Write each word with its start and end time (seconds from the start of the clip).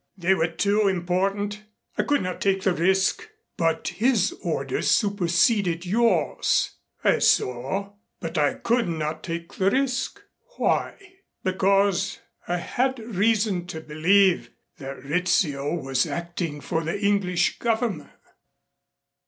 "They 0.17 0.33
were 0.33 0.47
too 0.47 0.87
important. 0.87 1.61
I 1.95 2.01
could 2.01 2.23
not 2.23 2.41
take 2.41 2.63
the 2.63 2.73
risk." 2.73 3.29
"But 3.55 3.89
his 3.89 4.33
orders 4.43 4.89
superseded 4.89 5.85
yours." 5.85 6.71
"I 7.03 7.19
saw 7.19 7.93
but 8.19 8.35
I 8.35 8.55
could 8.55 8.87
not 8.87 9.21
take 9.21 9.53
the 9.53 9.69
risk." 9.69 10.19
"Why?" 10.57 10.95
"Because 11.43 12.17
I 12.47 12.57
had 12.57 12.97
reason 12.97 13.67
to 13.67 13.79
believe 13.79 14.49
that 14.79 15.03
Rizzio 15.03 15.75
was 15.75 16.07
acting 16.07 16.61
for 16.61 16.83
the 16.83 16.99
English 16.99 17.59
Government." 17.59 18.09